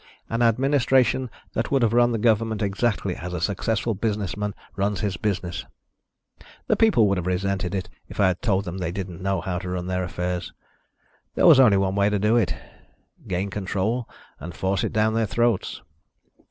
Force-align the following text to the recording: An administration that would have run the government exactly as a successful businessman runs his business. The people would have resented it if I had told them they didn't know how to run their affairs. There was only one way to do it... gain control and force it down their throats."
An 0.31 0.41
administration 0.41 1.29
that 1.53 1.69
would 1.69 1.83
have 1.83 1.93
run 1.93 2.11
the 2.11 2.17
government 2.17 2.63
exactly 2.63 3.15
as 3.15 3.35
a 3.35 3.39
successful 3.39 3.93
businessman 3.93 4.55
runs 4.75 5.01
his 5.01 5.15
business. 5.15 5.63
The 6.65 6.75
people 6.75 7.07
would 7.07 7.19
have 7.19 7.27
resented 7.27 7.75
it 7.75 7.87
if 8.09 8.19
I 8.19 8.29
had 8.29 8.41
told 8.41 8.65
them 8.65 8.79
they 8.79 8.91
didn't 8.91 9.21
know 9.21 9.41
how 9.41 9.59
to 9.59 9.69
run 9.69 9.85
their 9.85 10.03
affairs. 10.03 10.53
There 11.35 11.45
was 11.45 11.59
only 11.59 11.77
one 11.77 11.93
way 11.93 12.09
to 12.09 12.17
do 12.17 12.35
it... 12.35 12.51
gain 13.27 13.51
control 13.51 14.09
and 14.39 14.55
force 14.55 14.83
it 14.83 14.91
down 14.91 15.13
their 15.13 15.27
throats." 15.27 15.83